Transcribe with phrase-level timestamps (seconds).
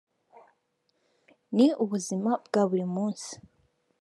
[1.55, 3.31] ni ubuzima bwa buri munsi